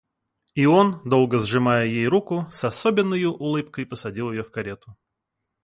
И 0.55 0.65
он, 0.65 0.99
долго 1.05 1.37
сжимая 1.37 1.85
ей 1.85 2.07
руку, 2.07 2.47
с 2.51 2.63
особенною 2.63 3.33
улыбкой 3.33 3.85
посадил 3.85 4.31
ее 4.31 4.41
в 4.41 4.49
карету. 4.49 4.97